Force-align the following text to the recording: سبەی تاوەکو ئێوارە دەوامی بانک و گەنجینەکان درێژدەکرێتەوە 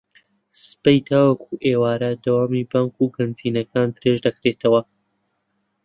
سبەی 0.67 0.99
تاوەکو 1.07 1.51
ئێوارە 1.65 2.11
دەوامی 2.25 2.67
بانک 2.71 2.93
و 2.97 3.11
گەنجینەکان 3.15 3.89
درێژدەکرێتەوە 3.97 4.81